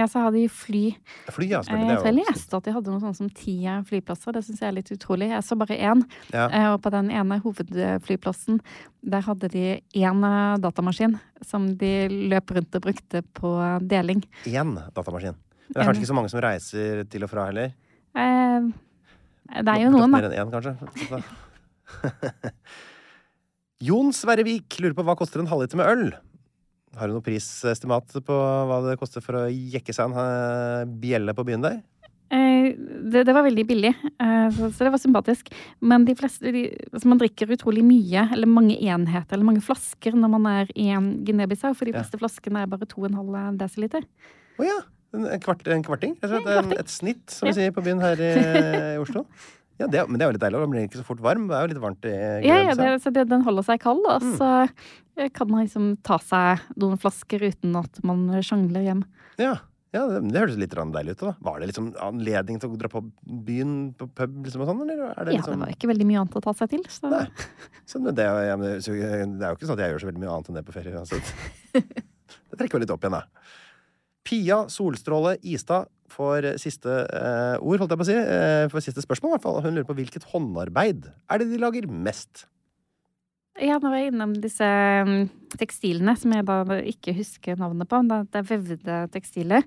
så 0.09 0.23
har 0.25 0.31
de 0.33 0.47
fly. 0.49 0.97
fly. 1.29 1.47
Ja, 1.51 1.61
Eh. 1.61 1.77
Jeg 1.91 1.99
tror 2.01 2.07
jeg 2.09 2.15
leste 2.25 2.57
at 2.57 2.65
de 2.65 2.73
hadde 2.73 2.91
noe 2.91 3.01
sånt 3.03 3.17
som 3.19 3.29
ti 3.29 3.59
flyplasser. 3.85 4.33
Det 4.33 4.43
syns 4.47 4.61
jeg 4.61 4.69
er 4.71 4.77
litt 4.79 4.91
utrolig. 4.95 5.29
Jeg 5.29 5.43
så 5.45 5.59
bare 5.61 5.77
én. 5.77 6.03
Ja. 6.33 6.47
Eh, 6.49 6.69
Og 6.73 6.81
på 6.83 6.91
den 6.91 7.11
ene 7.11 7.39
hovedflyplassen, 7.45 8.61
der 9.05 9.21
hadde 9.23 9.49
de 9.53 9.83
én 9.95 10.25
eh, 10.25 10.57
datamaskin 10.59 11.19
som 11.45 11.69
de 11.77 12.09
løp 12.33 12.51
rundt 12.57 12.75
og 12.75 12.83
brukte 12.83 13.23
på 13.35 13.53
deling. 13.87 14.25
Én 14.47 14.75
datamaskin. 14.95 15.35
Det 15.69 15.77
er 15.77 15.85
kanskje 15.85 16.01
ikke 16.05 16.13
så 16.13 16.15
mange 16.17 16.31
som 16.31 16.41
reiser 16.41 17.05
til 17.09 17.23
og 17.25 17.31
fra 17.31 17.47
heller. 17.51 17.73
Eh, 18.17 18.61
Det 19.61 19.69
er 19.69 19.81
jo 19.85 19.91
noen, 19.91 20.09
noen, 20.09 20.11
Mer 20.11 20.31
enn 20.31 20.49
én, 20.49 20.51
kanskje. 20.51 20.73
Jon 23.85 24.13
Sverrevik 24.17 24.79
lurer 24.81 24.95
på 24.97 25.05
hva 25.05 25.17
koster 25.19 25.43
en 25.43 25.51
halvliter 25.51 25.77
med 25.77 25.87
øl? 25.91 26.13
Har 26.99 27.09
du 27.11 27.15
noe 27.17 27.25
prisestimat 27.27 28.15
på 28.25 28.37
hva 28.69 28.79
det 28.89 28.99
koster 29.01 29.25
for 29.25 29.41
å 29.41 29.49
jekke 29.51 29.95
seg 29.95 30.11
en 30.13 30.19
eh, 30.21 30.85
bjelle 31.03 31.35
på 31.37 31.45
byen 31.49 31.65
der? 31.65 31.81
Eh, 32.35 32.71
Det, 33.05 33.25
det 33.29 33.35
var 33.37 33.45
veldig 33.45 33.65
billig, 33.69 33.91
eh, 34.21 34.47
så 34.57 34.71
så 34.73 34.87
det 34.87 34.93
var 34.95 35.03
sympatisk. 35.03 35.51
Men 35.85 36.07
de 36.09 36.15
fleste 36.17 36.51
de, 36.55 36.63
altså 36.93 37.07
Man 37.11 37.21
drikker 37.21 37.53
utrolig 37.53 37.83
mye, 37.85 38.25
eller 38.33 38.49
mange 38.51 38.79
enheter, 38.81 39.37
eller 39.37 39.45
mange 39.51 39.63
flasker 39.63 40.17
når 40.17 40.33
man 40.39 40.47
er 40.51 40.71
i 40.75 40.89
en 40.97 41.11
Guinea-Bissau, 41.27 41.75
for 41.77 41.85
de 41.85 41.93
Ja. 41.93 42.01
fleste 42.03 42.19
flaskene 42.23 42.63
er 42.65 42.67
bare 42.73 42.87
2,5 42.89 43.59
dl. 43.61 44.07
Å 44.59 44.65
ja! 44.65 44.79
En, 45.15 45.27
en, 45.31 45.39
kvart, 45.39 45.61
en 45.71 45.83
kvarting? 45.87 46.17
Altså. 46.23 46.41
En 46.41 46.49
En, 46.49 46.65
kvarting. 46.65 46.79
et 46.81 46.89
snitt, 46.91 47.31
som 47.31 47.47
vi 47.47 47.53
sier 47.55 47.71
på 47.71 47.85
byen 47.87 48.01
her 48.03 48.19
i, 48.19 48.33
i 48.97 48.99
Oslo. 48.99 49.27
Ja, 49.79 49.87
det, 49.91 50.09
Men 50.09 50.19
det 50.19 50.25
er 50.25 50.29
jo 50.33 50.35
litt 50.35 50.43
deilig. 50.43 50.59
Den 50.65 50.71
blir 50.73 50.85
ikke 50.89 50.99
så 51.03 51.07
fort 51.07 51.21
varm. 51.23 51.47
Det 51.51 51.55
er 51.55 51.63
jo 51.69 51.71
litt 51.75 51.83
varmt 51.83 52.05
i 52.07 52.15
Ja, 52.47 52.57
ja, 52.67 52.75
det, 52.75 52.89
så 53.03 53.13
det, 53.15 53.29
den 53.31 53.43
holder 53.47 53.63
seg 53.67 53.81
kald, 53.83 54.03
og 54.11 54.23
Mm. 54.23 54.35
så 54.41 54.49
eh, 54.65 54.69
kan 55.35 55.51
man 55.51 55.65
liksom 55.65 55.93
ta 56.07 56.19
seg 56.23 56.65
noen 56.81 56.99
flasker 57.01 57.45
uten 57.47 57.77
at 57.79 58.01
man 58.07 58.27
sjangler 58.45 58.85
hjem. 58.87 59.05
Ja, 59.41 59.55
ja 59.95 60.05
det, 60.11 60.23
det 60.35 60.41
høres 60.43 60.59
litt 60.59 60.75
deilig 60.75 61.15
ut. 61.15 61.23
da 61.23 61.35
Var 61.47 61.61
det 61.61 61.69
liksom 61.71 61.93
anledning 62.03 62.59
til 62.63 62.73
å 62.75 62.79
dra 62.81 62.91
på 62.91 63.05
byen, 63.23 63.93
på 63.99 64.09
pub 64.11 64.41
liksom 64.49 64.65
og 64.65 64.71
sånn, 64.73 64.83
eller? 64.87 65.05
Er 65.15 65.29
det 65.29 65.37
Ja, 65.37 65.43
liksom 65.43 65.61
det 65.61 65.69
var 65.69 65.77
ikke 65.77 65.93
veldig 65.93 66.09
mye 66.11 66.23
annet 66.25 66.39
å 66.41 66.45
ta 66.49 66.57
seg 66.59 66.73
til. 66.75 66.83
Så. 66.91 67.11
Nei. 67.13 67.27
Så 67.87 68.03
det, 68.03 68.17
det, 68.19 68.27
er- 68.27 68.49
ja, 68.51 68.57
det, 68.59 68.73
er 68.81 69.49
jo 69.53 69.55
ikke 69.59 69.69
sånn 69.71 69.79
at 69.79 69.85
jeg 69.87 69.95
gjør 69.95 70.05
så 70.07 70.11
veldig 70.11 70.25
mye 70.25 70.35
annet 70.35 70.51
enn 70.51 70.59
det 70.61 70.67
på 70.67 70.75
ferie 70.77 70.97
uansett. 70.99 71.35
Det 72.55 72.59
trekker 72.61 72.79
vi 72.79 72.85
litt 72.85 72.91
opp 72.95 73.03
igjen, 73.03 73.17
da. 73.17 73.49
Pia 74.25 74.57
Solstråle 74.71 75.35
Istad 75.43 75.89
får 76.15 76.53
siste 76.63 76.93
eh, 77.11 77.57
ord, 77.59 77.83
holdt 77.83 77.93
jeg 77.95 77.99
på 78.01 78.05
å 78.05 78.09
si. 78.09 78.15
Eh, 78.15 78.67
for 78.71 78.85
siste 78.85 79.03
spørsmål, 79.03 79.33
i 79.33 79.35
hvert 79.35 79.45
fall. 79.45 79.59
Hun 79.65 79.75
lurer 79.75 79.89
på 79.89 79.97
hvilket 79.99 80.27
håndarbeid 80.31 81.09
er 81.11 81.43
det 81.43 81.49
de 81.51 81.59
lager 81.61 81.89
mest? 81.91 82.47
Ja, 83.63 83.77
nå 83.79 83.87
var 83.87 84.01
jeg 84.01 84.11
innom 84.11 84.33
disse 84.43 84.67
mm, 84.67 85.29
tekstilene 85.61 86.17
som 86.19 86.33
jeg 86.35 86.47
da 86.49 86.79
ikke 86.91 87.15
husker 87.15 87.59
navnet 87.61 87.87
på. 87.91 88.01
Det, 88.11 88.41
er 88.41 88.49
vevde 88.49 88.97
tekstiler. 89.15 89.67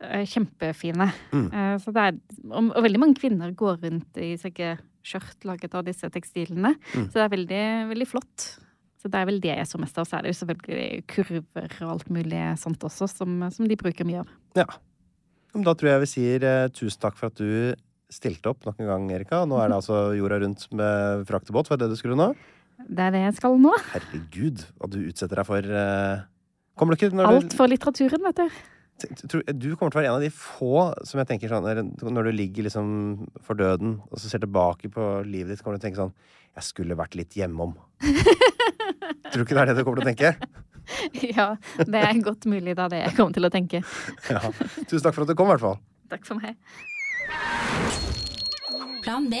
Eh, 0.00 0.24
Kjempefine. 0.30 1.10
Mm. 1.34 1.48
Eh, 1.52 1.74
Så 1.82 1.92
det 1.92 2.04
er, 2.06 2.20
og 2.48 2.72
veldig 2.86 3.02
mange 3.02 3.18
kvinner 3.20 3.52
går 3.52 3.82
rundt 3.84 4.22
i 4.24 4.32
slike 4.40 4.78
skjørt 5.06 5.44
laget 5.46 5.76
av 5.76 5.84
disse 5.86 6.08
tekstilene. 6.10 6.72
Mm. 6.94 7.10
Så 7.10 7.12
det 7.18 7.26
er 7.26 7.34
veldig, 7.36 7.62
veldig 7.92 8.08
flott. 8.08 8.48
Så 8.96 9.12
det 9.12 9.20
er 9.20 9.28
vel 9.28 9.42
det 9.44 9.52
jeg 9.52 9.68
så 9.68 9.78
mest 9.84 10.00
av. 10.00 10.08
Så 10.08 10.16
er 10.16 10.24
det 10.24 10.32
jo 10.32 10.40
selvfølgelig 10.40 11.04
kurver 11.12 11.78
og 11.84 11.92
alt 11.92 12.10
mulig 12.16 12.42
sånt 12.62 12.88
også, 12.88 13.10
som, 13.12 13.38
som 13.52 13.68
de 13.68 13.78
bruker 13.78 14.08
mye 14.08 14.24
av. 14.24 14.32
Ja. 14.58 14.66
Da 15.56 15.76
tror 15.76 15.92
jeg 15.92 16.06
vi 16.06 16.12
sier 16.16 16.48
eh, 16.48 16.66
tusen 16.72 17.04
takk 17.04 17.20
for 17.20 17.28
at 17.28 17.36
du 17.36 17.76
stilte 18.12 18.48
opp 18.48 18.64
nok 18.64 18.80
en 18.80 18.88
gang, 18.88 19.06
Erika. 19.12 19.44
Nå 19.44 19.60
er 19.60 19.68
det 19.68 19.80
altså 19.82 20.06
jorda 20.16 20.40
rundt 20.40 20.66
med 20.78 21.26
fraktebåt. 21.28 21.68
Var 21.68 21.78
det 21.78 21.86
det 21.90 21.96
du 21.96 22.00
skulle 22.00 22.18
nå? 22.18 22.32
Det 22.78 23.02
er 23.06 23.10
det 23.14 23.20
jeg 23.24 23.34
skal 23.38 23.56
nå. 23.60 23.72
Herregud, 23.92 24.64
hva 24.78 24.88
du 24.92 24.98
utsetter 25.08 25.40
deg 25.40 25.46
for. 25.48 25.58
eh. 25.82 26.24
Kommer 26.76 26.92
du 26.94 27.00
ikke 27.00 27.14
når 27.16 27.30
Alt 27.32 27.54
for 27.56 27.70
litteraturen, 27.72 28.22
vet 28.28 28.36
du. 28.42 28.48
Du 29.52 29.66
kommer 29.76 29.92
til 29.92 29.98
å 29.98 30.02
være 30.02 30.08
en 30.08 30.16
av 30.16 30.22
de 30.24 30.30
få 30.32 30.70
som 31.04 31.18
jeg 31.20 31.28
tenker 31.28 31.48
sånn 31.52 31.64
når- 31.66 32.12
Når 32.12 32.24
du 32.24 32.32
ligger 32.32 32.64
liksom 32.64 33.28
for 33.44 33.54
døden, 33.54 34.00
og 34.10 34.18
så 34.18 34.28
ser 34.30 34.38
tilbake 34.40 34.88
på 34.92 35.24
livet 35.26 35.48
ditt, 35.56 35.62
kommer 35.62 35.76
du 35.76 35.80
til 35.80 35.90
å 35.90 35.92
tenke 35.92 36.00
sånn 36.04 36.14
Jeg 36.56 36.64
skulle 36.64 36.96
vært 36.96 37.14
litt 37.14 37.34
hjemom. 37.36 37.74
tror 38.00 39.32
du 39.32 39.44
ikke 39.44 39.56
det 39.56 39.62
er 39.62 39.66
det 39.66 39.76
du 39.76 39.84
kommer 39.84 40.00
til 40.00 40.06
å 40.06 40.14
tenke? 40.14 40.36
Ja, 41.36 41.56
det 41.82 41.94
er 41.98 42.20
godt 42.22 42.44
mulig 42.46 42.76
da 42.76 42.86
det 42.88 43.00
jeg 43.04 43.16
kommer 43.16 43.34
til 43.34 43.44
å 43.44 43.50
tenke. 43.50 43.82
Ja. 44.30 44.38
Tusen 44.86 45.02
takk 45.02 45.14
for 45.14 45.22
at 45.22 45.28
du 45.28 45.34
kom, 45.34 45.48
i 45.48 45.56
hvert 45.56 45.60
fall. 45.60 45.78
Takk 46.08 46.24
for 46.24 46.36
meg. 46.38 46.54
Plan 49.02 49.28
B. 49.28 49.40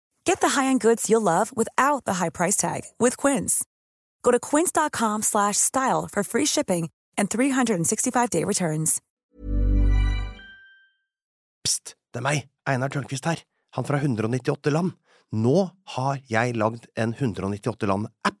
Get 0.25 0.41
the 0.41 0.49
high-end 0.59 0.81
goods 0.81 1.09
you'll 1.09 1.21
love 1.21 1.51
without 1.55 2.05
the 2.05 2.13
high 2.13 2.29
price 2.29 2.57
tag 2.57 2.81
with 2.99 3.17
Quince. 3.17 3.63
Go 4.23 4.31
to 4.31 4.39
quince.com 4.39 5.21
slash 5.21 5.57
style 5.57 6.07
for 6.11 6.23
free 6.23 6.45
shipping 6.45 6.89
and 7.17 7.29
365-day 7.29 8.43
returns. 8.43 9.01
Pst, 11.63 11.95
det 12.13 12.21
er 12.21 12.25
meg, 12.25 12.47
Einar 12.65 12.89
Tørnquist 12.89 13.25
her. 13.29 13.43
Han 13.77 13.85
fra 13.85 13.99
198 14.01 14.71
land. 14.73 14.95
Nå 15.31 15.69
har 15.95 16.17
jeg 16.27 16.55
lagd 16.57 16.87
en 16.99 17.13
198 17.13 17.87
land-app, 17.87 18.40